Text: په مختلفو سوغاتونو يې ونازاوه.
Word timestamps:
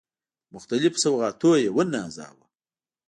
په 0.45 0.49
مختلفو 0.55 1.01
سوغاتونو 1.03 1.61
يې 1.63 1.69
ونازاوه. 1.75 2.45